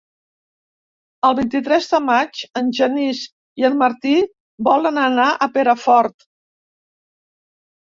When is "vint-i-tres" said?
1.39-1.89